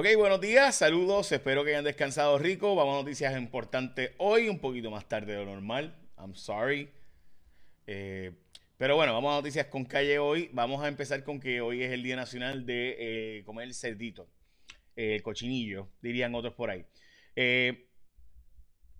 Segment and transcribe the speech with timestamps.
[0.00, 2.74] Ok, buenos días, saludos, espero que hayan descansado rico.
[2.74, 5.94] Vamos a noticias importantes hoy, un poquito más tarde de lo normal.
[6.16, 6.88] I'm sorry.
[7.86, 8.32] Eh,
[8.78, 10.48] pero bueno, vamos a noticias con calle hoy.
[10.54, 14.26] Vamos a empezar con que hoy es el Día Nacional de eh, comer el cerdito,
[14.96, 16.86] eh, el cochinillo, dirían otros por ahí.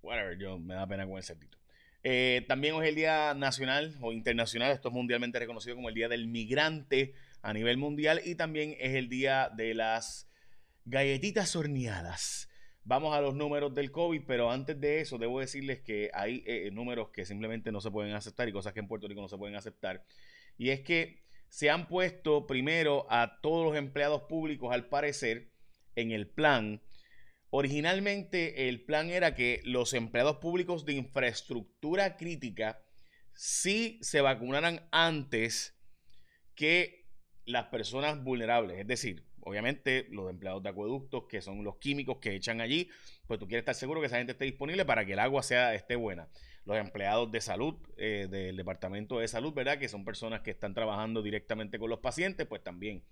[0.03, 1.57] whatever, yo me da pena comer el cerdito.
[2.47, 6.11] también hoy es el Día Nacional o Internacional, esto es mundialmente reconocido como el Día
[6.11, 10.30] del Migrante a nivel mundial y también es el Día de las
[10.91, 12.49] Galletitas horneadas.
[12.83, 16.67] Vamos a los números del COVID, pero antes de eso debo decirles que hay eh,
[16.67, 19.29] eh, números que simplemente no se pueden aceptar y cosas que en Puerto Rico no
[19.29, 20.05] se pueden aceptar.
[20.59, 25.53] Y es que se han puesto primero a todos los empleados públicos, al parecer,
[25.95, 26.83] en el plan.
[27.51, 32.83] Originalmente el plan era que los empleados públicos de infraestructura crítica
[33.33, 35.79] sí se vacunaran antes
[36.57, 37.07] que
[37.45, 38.81] las personas vulnerables.
[38.81, 42.89] Es decir, obviamente los empleados de acueductos, que son los químicos que echan allí,
[43.27, 45.75] pues tú quieres estar seguro que esa gente esté disponible para que el agua sea,
[45.75, 46.29] esté buena.
[46.65, 49.79] Los empleados de salud, eh, del Departamento de Salud, ¿verdad?
[49.79, 53.03] Que son personas que están trabajando directamente con los pacientes, pues también.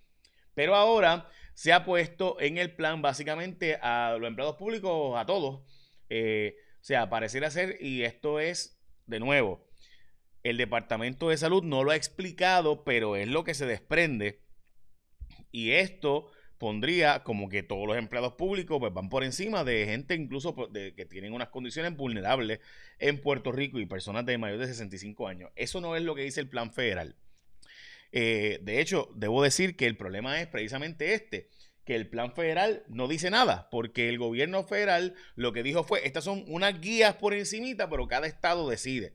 [0.54, 5.62] Pero ahora se ha puesto en el plan básicamente a los empleados públicos, a todos.
[6.08, 9.66] Eh, o sea, pareciera ser, y esto es, de nuevo,
[10.42, 14.40] el Departamento de Salud no lo ha explicado, pero es lo que se desprende
[15.58, 20.14] y esto pondría como que todos los empleados públicos pues, van por encima de gente
[20.14, 22.60] incluso de, que tienen unas condiciones vulnerables
[23.00, 25.50] en Puerto Rico y personas de mayor de 65 años.
[25.56, 27.16] Eso no es lo que dice el plan federal.
[28.12, 31.48] Eh, de hecho, debo decir que el problema es precisamente este,
[31.84, 36.06] que el plan federal no dice nada, porque el gobierno federal lo que dijo fue,
[36.06, 39.14] estas son unas guías por encimita, pero cada estado decide.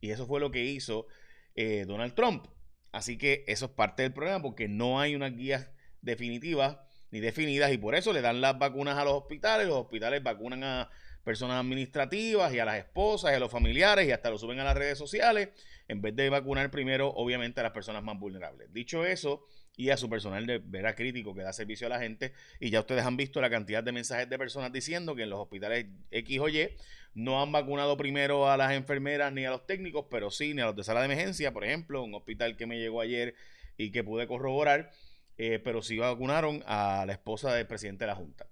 [0.00, 1.08] Y eso fue lo que hizo
[1.56, 2.46] eh, Donald Trump.
[2.92, 5.70] Así que eso es parte del problema porque no hay unas guías
[6.00, 6.78] definitivas
[7.10, 10.64] ni definidas y por eso le dan las vacunas a los hospitales, los hospitales vacunan
[10.64, 10.90] a
[11.24, 14.64] personas administrativas y a las esposas y a los familiares y hasta lo suben a
[14.64, 15.48] las redes sociales
[15.88, 18.72] en vez de vacunar primero obviamente a las personas más vulnerables.
[18.72, 19.46] Dicho eso,
[19.76, 22.32] y a su personal de vera crítico que da servicio a la gente.
[22.58, 25.38] Y ya ustedes han visto la cantidad de mensajes de personas diciendo que en los
[25.38, 26.70] hospitales X o Y
[27.16, 30.66] no han vacunado primero a las enfermeras ni a los técnicos, pero sí ni a
[30.66, 33.34] los de sala de emergencia, por ejemplo, un hospital que me llegó ayer
[33.78, 34.90] y que pude corroborar,
[35.38, 38.46] eh, pero sí vacunaron a la esposa del presidente de la Junta.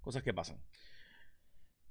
[0.00, 0.62] Cosas que pasan.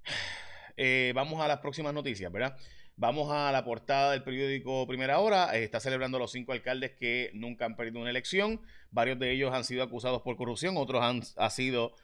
[0.78, 2.58] Eh, vamos a las próximas noticias, ¿verdad?
[2.98, 5.58] Vamos a la portada del periódico Primera Hora.
[5.58, 8.62] Eh, está celebrando los cinco alcaldes que nunca han perdido una elección.
[8.92, 11.96] Varios de ellos han sido acusados por corrupción, otros han, sido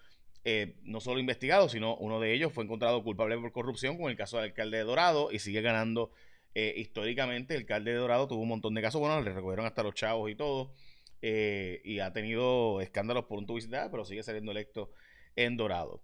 [0.44, 4.18] eh, no solo investigados, sino uno de ellos fue encontrado culpable por corrupción con el
[4.18, 6.12] caso del alcalde de Dorado y sigue ganando
[6.56, 7.56] eh, históricamente.
[7.56, 10.30] El alcalde de Dorado tuvo un montón de casos, bueno, le recogieron hasta los chavos
[10.30, 10.74] y todo.
[11.22, 13.60] y ha tenido escándalos por un tubo
[13.92, 14.92] pero sigue saliendo electo
[15.36, 16.04] en Dorado.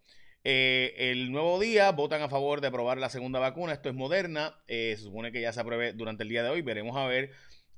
[0.50, 3.74] Eh, el nuevo día votan a favor de aprobar la segunda vacuna.
[3.74, 4.56] Esto es moderna.
[4.70, 6.62] Eh, se supone que ya se apruebe durante el día de hoy.
[6.62, 7.32] Veremos a ver.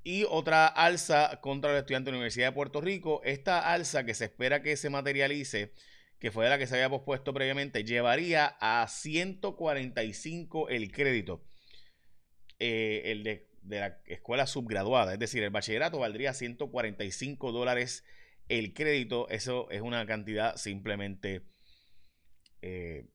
[0.04, 3.22] Y otra alza contra el estudiante de la Universidad de Puerto Rico.
[3.24, 5.74] Esta alza que se espera que se materialice,
[6.20, 11.46] que fue la que se había pospuesto previamente, llevaría a 145 el crédito.
[12.60, 15.14] Eh, el de, la escuela subgraduada.
[15.14, 18.04] Es decir, el bachillerato valdría 145 dólares
[18.50, 19.30] el crédito.
[19.30, 21.46] Eso es una cantidad simplemente
[22.62, 23.08] eh,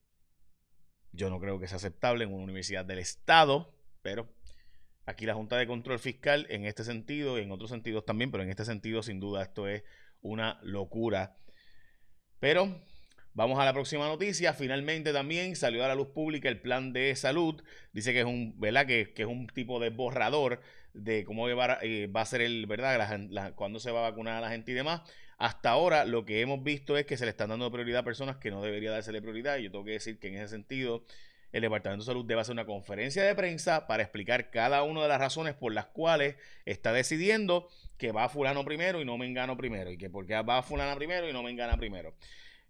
[1.11, 4.33] yo no creo que sea aceptable en una universidad del Estado, pero
[5.05, 8.43] aquí la Junta de Control Fiscal en este sentido y en otros sentidos también, pero
[8.43, 9.83] en este sentido sin duda esto es
[10.21, 11.37] una locura.
[12.39, 12.81] Pero
[13.35, 14.53] vamos a la próxima noticia.
[14.53, 17.61] Finalmente también salió a la luz pública el plan de salud.
[17.93, 18.87] Dice que es un, ¿verdad?
[18.87, 20.61] Que, es un tipo de borrador
[20.93, 23.53] de cómo va, eh, va a ser el, ¿verdad?
[23.55, 25.01] cuándo se va a vacunar a la gente y demás.
[25.37, 28.37] Hasta ahora lo que hemos visto es que se le están dando prioridad a personas
[28.37, 29.57] que no debería dársele prioridad.
[29.57, 31.03] Y yo tengo que decir que en ese sentido
[31.51, 35.07] el Departamento de Salud debe hacer una conferencia de prensa para explicar cada una de
[35.09, 36.35] las razones por las cuales
[36.65, 39.91] está decidiendo que va a fulano primero y no me engano primero.
[39.91, 42.13] Y que porque va a fulana primero y no me engana primero.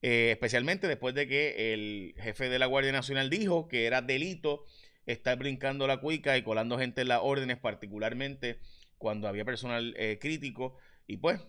[0.01, 4.65] Eh, especialmente después de que el jefe de la Guardia Nacional dijo que era delito
[5.05, 8.59] estar brincando la cuica y colando gente en las órdenes, particularmente
[8.97, 10.77] cuando había personal eh, crítico.
[11.07, 11.41] Y pues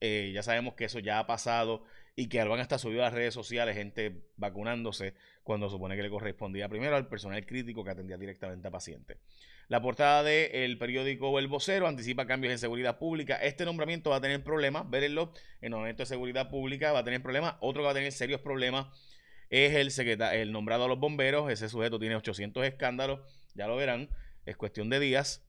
[0.00, 1.84] eh, ya sabemos que eso ya ha pasado
[2.16, 6.10] y que van hasta subido a las redes sociales gente vacunándose cuando supone que le
[6.10, 9.18] correspondía primero al personal crítico que atendía directamente a pacientes.
[9.68, 13.36] La portada del periódico El Vocero anticipa cambios en seguridad pública.
[13.36, 17.22] Este nombramiento va a tener problemas, vérenlo, el nombramiento de seguridad pública va a tener
[17.22, 17.54] problemas.
[17.60, 18.88] Otro que va a tener serios problemas
[19.48, 21.50] es el, el nombrado a los bomberos.
[21.52, 23.20] Ese sujeto tiene 800 escándalos,
[23.54, 24.08] ya lo verán,
[24.44, 25.46] es cuestión de días.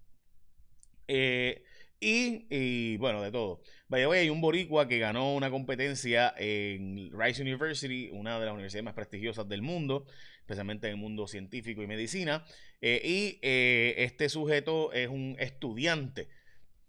[1.07, 1.63] Eh,
[2.03, 3.61] Y, bueno, de todo.
[3.87, 8.85] Vaya, hay un boricua que ganó una competencia en Rice University, una de las universidades
[8.85, 10.07] más prestigiosas del mundo,
[10.39, 12.43] especialmente en el mundo científico y medicina.
[12.81, 16.27] Eh, y eh, este sujeto es un estudiante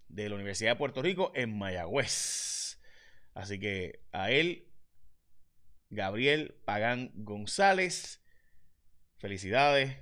[0.09, 2.81] de la Universidad de Puerto Rico en Mayagüez.
[3.35, 4.67] Así que a él,
[5.91, 8.25] Gabriel Pagán González,
[9.19, 9.95] felicidades,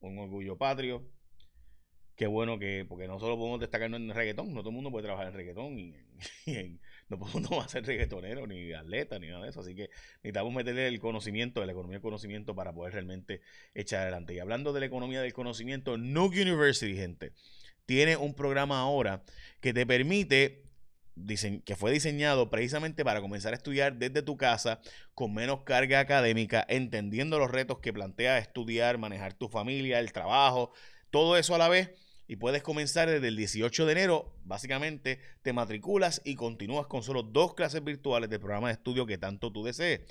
[0.00, 1.08] un orgullo patrio
[2.20, 5.04] qué bueno que, porque no solo podemos destacarnos en reggaetón, no todo el mundo puede
[5.04, 5.94] trabajar en reggaetón y,
[7.08, 9.60] no todo el mundo va a ser reggaetonero, ni atleta, ni nada de eso.
[9.60, 13.40] Así que necesitamos meterle el conocimiento, la economía del conocimiento para poder realmente
[13.72, 14.34] echar adelante.
[14.34, 17.32] Y hablando de la economía del conocimiento, Nuke University, gente,
[17.86, 19.22] tiene un programa ahora
[19.62, 20.64] que te permite
[21.64, 24.82] que fue diseñado precisamente para comenzar a estudiar desde tu casa
[25.14, 30.74] con menos carga académica, entendiendo los retos que plantea estudiar, manejar tu familia, el trabajo,
[31.10, 34.32] todo eso a la vez y puedes comenzar desde el 18 de enero.
[34.44, 39.18] Básicamente te matriculas y continúas con solo dos clases virtuales del programa de estudio que
[39.18, 40.02] tanto tú desees.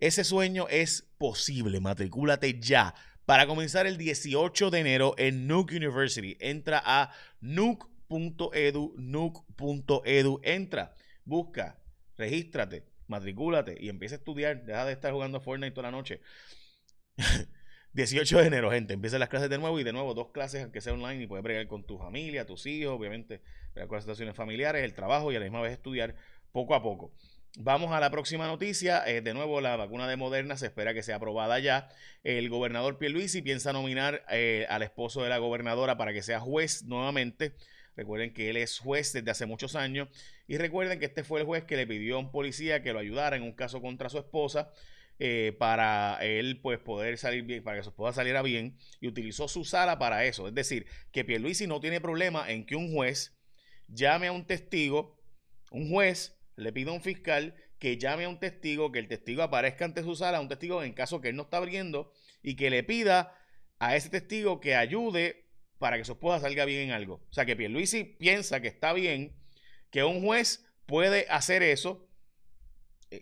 [0.00, 1.78] Ese sueño es posible.
[1.78, 2.92] Matricúlate ya.
[3.24, 11.78] Para comenzar el 18 de enero en Nuke University, entra a nuke.edu, nuke.edu, entra, busca,
[12.16, 14.64] regístrate, matricúlate y empieza a estudiar.
[14.64, 16.20] Deja de estar jugando Fortnite toda la noche.
[17.92, 20.80] 18 de enero, gente, empiezan las clases de nuevo y de nuevo dos clases, aunque
[20.80, 23.40] sea online, y puedes bregar con tu familia, tus hijos, obviamente,
[23.74, 26.14] con las situaciones familiares, el trabajo y a la misma vez estudiar
[26.52, 27.12] poco a poco.
[27.58, 29.02] Vamos a la próxima noticia.
[29.06, 31.88] Eh, de nuevo, la vacuna de Moderna se espera que sea aprobada ya.
[32.22, 36.84] El gobernador Pierluisi piensa nominar eh, al esposo de la gobernadora para que sea juez
[36.84, 37.54] nuevamente.
[37.96, 40.08] Recuerden que él es juez desde hace muchos años.
[40.46, 43.00] Y recuerden que este fue el juez que le pidió a un policía que lo
[43.00, 44.70] ayudara en un caso contra su esposa.
[45.22, 49.48] Eh, para él pues poder salir bien, para que su esposa saliera bien y utilizó
[49.48, 50.48] su sala para eso.
[50.48, 53.38] Es decir, que Pierluisi no tiene problema en que un juez
[53.86, 55.22] llame a un testigo,
[55.72, 59.42] un juez le pida a un fiscal que llame a un testigo, que el testigo
[59.42, 62.70] aparezca ante su sala, un testigo en caso que él no está abriendo y que
[62.70, 63.36] le pida
[63.78, 67.26] a ese testigo que ayude para que su esposa salga bien en algo.
[67.28, 69.36] O sea, que Pierluisi piensa que está bien
[69.90, 72.09] que un juez puede hacer eso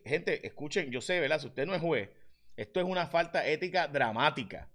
[0.05, 1.41] gente, escuchen, yo sé, ¿verdad?
[1.41, 2.11] Si usted no es juez,
[2.57, 4.71] esto es una falta ética dramática,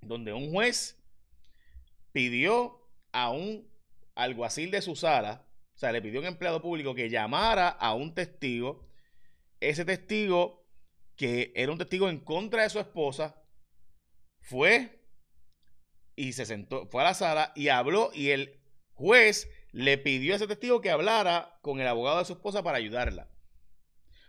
[0.00, 1.02] donde un juez
[2.12, 2.80] pidió
[3.12, 3.68] a un
[4.14, 7.94] alguacil de su sala, o sea, le pidió a un empleado público que llamara a
[7.94, 8.88] un testigo,
[9.60, 10.66] ese testigo
[11.16, 13.42] que era un testigo en contra de su esposa,
[14.40, 15.02] fue
[16.14, 18.60] y se sentó, fue a la sala y habló y el
[18.94, 22.78] juez le pidió a ese testigo que hablara con el abogado de su esposa para
[22.78, 23.28] ayudarla.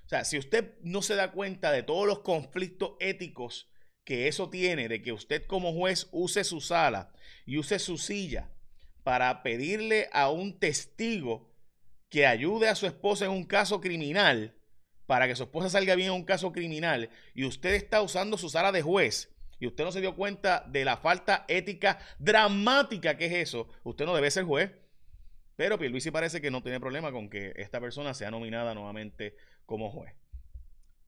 [0.08, 3.70] O sea, si usted no se da cuenta de todos los conflictos éticos
[4.06, 7.12] que eso tiene, de que usted como juez use su sala
[7.46, 8.50] y use su silla
[9.04, 11.54] para pedirle a un testigo
[12.08, 14.56] que ayude a su esposa en un caso criminal,
[15.08, 18.50] para que su esposa salga bien en un caso criminal, y usted está usando su
[18.50, 23.26] sala de juez, y usted no se dio cuenta de la falta ética dramática que
[23.26, 24.72] es eso, usted no debe ser juez.
[25.58, 29.36] Pero Pierluisi parece que no tiene problema con que esta persona sea nominada nuevamente
[29.68, 30.16] como juez.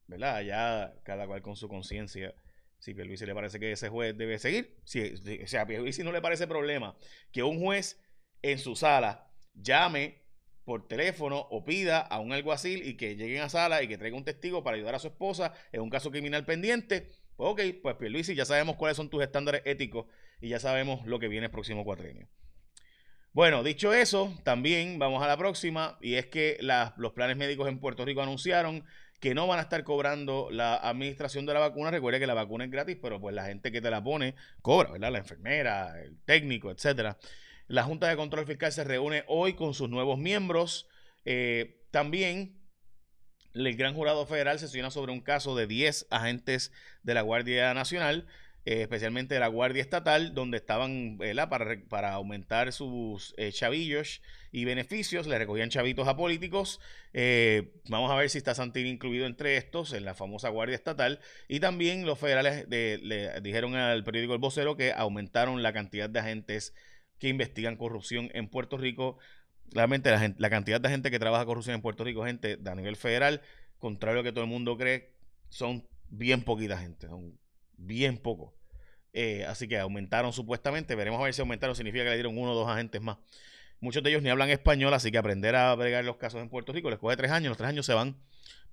[0.05, 0.41] ¿Verdad?
[0.41, 2.35] Ya cada cual con su conciencia.
[2.77, 5.01] Si Pierluisi le parece que ese juez debe seguir, si,
[5.43, 6.95] o sea, a Pierluisi no le parece problema
[7.33, 7.99] que un juez
[8.41, 10.23] en su sala llame
[10.63, 14.15] por teléfono o pida a un alguacil y que lleguen a sala y que traiga
[14.15, 17.95] un testigo para ayudar a su esposa en un caso criminal pendiente, pues ok, pues
[17.97, 20.05] Pierluisi ya sabemos cuáles son tus estándares éticos
[20.39, 22.29] y ya sabemos lo que viene el próximo cuatrenio.
[23.31, 26.57] Bueno, dicho eso, también vamos a la próxima y es que
[26.97, 28.83] los planes médicos en Puerto Rico anunciaron
[29.19, 31.91] que no van a estar cobrando la administración de la vacuna.
[31.91, 34.91] Recuerde que la vacuna es gratis, pero pues la gente que te la pone cobra,
[34.91, 35.11] ¿verdad?
[35.11, 37.17] La enfermera, el técnico, etcétera.
[37.67, 40.87] La Junta de Control Fiscal se reúne hoy con sus nuevos miembros.
[41.23, 42.59] Eh, también
[43.53, 46.71] el Gran Jurado Federal sesiona sobre un caso de 10 agentes
[47.03, 48.25] de la Guardia Nacional
[48.65, 51.17] eh, especialmente de la Guardia Estatal, donde estaban
[51.49, 56.79] para, para, aumentar sus eh, chavillos y beneficios, le recogían chavitos a políticos.
[57.13, 61.19] Eh, vamos a ver si está Santini incluido entre estos, en la famosa Guardia Estatal.
[61.47, 66.19] Y también los federales le dijeron al periódico El Vocero que aumentaron la cantidad de
[66.19, 66.73] agentes
[67.17, 69.17] que investigan corrupción en Puerto Rico.
[69.71, 73.41] Realmente la, cantidad de gente que trabaja corrupción en Puerto Rico, gente a nivel federal,
[73.77, 75.13] contrario a lo que todo el mundo cree,
[75.49, 77.37] son bien poquita gente, son
[77.79, 78.53] bien poco.
[79.13, 80.95] Eh, así que aumentaron supuestamente.
[80.95, 81.75] Veremos a ver si aumentaron.
[81.75, 83.17] Significa que le dieron uno o dos agentes más.
[83.79, 86.73] Muchos de ellos ni hablan español, así que aprender a bregar los casos en Puerto
[86.73, 87.49] Rico les coge tres años.
[87.49, 88.17] Los tres años se van.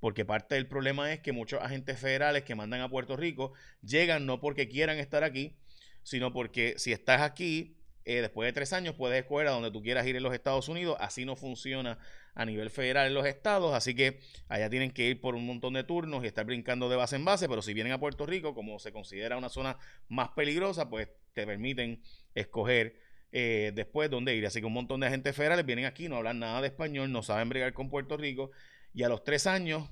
[0.01, 4.27] Porque parte del problema es que muchos agentes federales que mandan a Puerto Rico llegan
[4.27, 5.57] no porque quieran estar aquí,
[6.03, 7.76] sino porque si estás aquí
[8.07, 10.69] eh, después de tres años puedes escoger a donde tú quieras ir en los Estados
[10.69, 10.97] Unidos.
[11.01, 11.99] Así no funciona
[12.37, 15.75] a nivel federal en los estados, así que allá tienen que ir por un montón
[15.75, 18.55] de turnos y estar brincando de base en base, pero si vienen a Puerto Rico,
[18.55, 22.01] como se considera una zona más peligrosa, pues te permiten
[22.35, 23.01] escoger
[23.33, 24.47] eh, después dónde ir.
[24.47, 27.23] Así que un montón de agentes federales vienen aquí, no hablan nada de español, no
[27.23, 28.53] saben brigar con Puerto Rico
[28.95, 29.91] y a los tres años,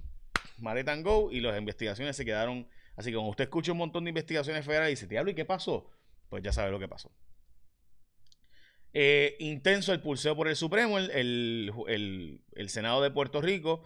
[0.58, 2.68] Maretan Go y las investigaciones se quedaron.
[2.94, 5.34] Así que cuando usted escucha un montón de investigaciones federales y dice, te hablo y
[5.34, 5.90] qué pasó,
[6.28, 7.10] pues ya sabe lo que pasó.
[8.96, 10.98] Eh, intenso el pulseo por el Supremo.
[10.98, 13.82] El, Senado de Puerto Rico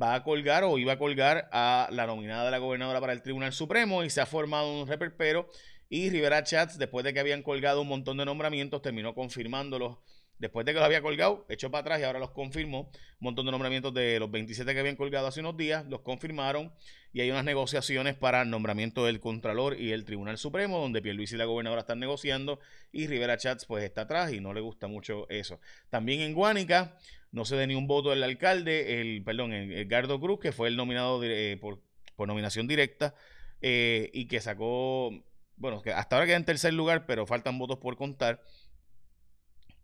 [0.00, 3.22] va a colgar o iba a colgar a la nominada de la gobernadora para el
[3.22, 5.48] Tribunal Supremo y se ha formado un reperpero.
[5.88, 9.96] Y Rivera Chats, después de que habían colgado un montón de nombramientos, terminó confirmándolos
[10.40, 12.90] después de que los había colgado, echó para atrás y ahora los confirmó.
[12.90, 16.72] Un montón de nombramientos de los 27 que habían colgado hace unos días, los confirmaron
[17.12, 21.34] y hay unas negociaciones para el nombramiento del Contralor y el Tribunal Supremo, donde Pierluisi
[21.34, 22.58] y la gobernadora están negociando
[22.90, 25.60] y Rivera Chats pues está atrás y no le gusta mucho eso.
[25.90, 26.96] También en Guánica
[27.32, 30.76] no se dé ni un voto del alcalde, el, perdón, Edgardo Cruz, que fue el
[30.76, 31.80] nominado eh, por,
[32.26, 33.14] nominación directa
[33.60, 35.10] eh, y que sacó,
[35.56, 38.42] bueno, que hasta ahora queda en tercer lugar, pero faltan votos por contar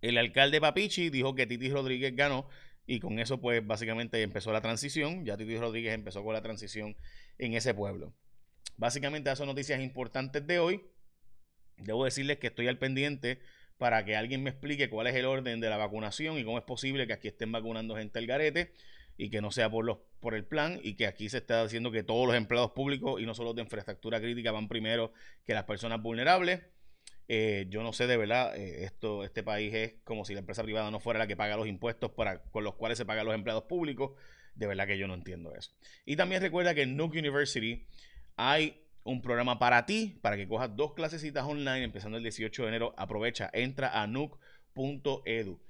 [0.08, 2.48] el alcalde Papichi dijo que Titi Rodríguez ganó
[2.86, 5.24] y con eso pues básicamente empezó la transición.
[5.24, 6.96] Ya Titi Rodríguez empezó con la transición
[7.38, 8.14] en ese pueblo.
[8.76, 10.82] Básicamente esas son noticias importantes de hoy.
[11.78, 13.40] Debo decirles que estoy al pendiente
[13.78, 16.64] para que alguien me explique cuál es el orden de la vacunación y cómo es
[16.64, 18.72] posible que aquí estén vacunando gente al garete
[19.18, 21.92] y que no sea por los por el plan y que aquí se está diciendo
[21.92, 25.12] que todos los empleados públicos y no solo de infraestructura crítica van primero
[25.44, 26.62] que las personas vulnerables.
[27.28, 30.62] Eh, yo no sé de verdad, eh, esto, este país es como si la empresa
[30.62, 33.34] privada no fuera la que paga los impuestos para, con los cuales se pagan los
[33.34, 34.12] empleados públicos.
[34.54, 35.72] De verdad que yo no entiendo eso.
[36.04, 37.86] Y también recuerda que en Nuke University
[38.36, 42.68] hay un programa para ti, para que cojas dos clasecitas online empezando el 18 de
[42.68, 42.94] enero.
[42.96, 45.60] Aprovecha, entra a nuke.edu.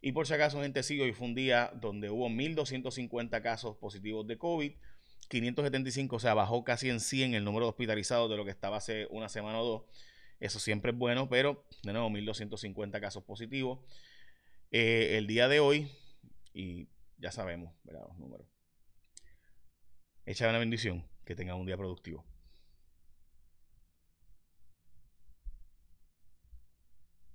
[0.00, 4.26] Y por si acaso, gente, sigue, hoy fue un día donde hubo 1.250 casos positivos
[4.26, 4.72] de COVID.
[5.28, 8.76] 575, o sea, bajó casi en 100 el número de hospitalizados de lo que estaba
[8.76, 9.82] hace una semana o dos.
[10.40, 13.80] Eso siempre es bueno, pero de nuevo, 1250 casos positivos.
[14.70, 15.88] Eh, el día de hoy,
[16.52, 16.88] y
[17.18, 18.04] ya sabemos, ¿verdad?
[18.08, 18.46] Los números.
[20.26, 22.24] Echa una bendición, que tengan un día productivo.